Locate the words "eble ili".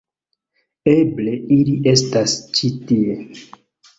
0.93-1.75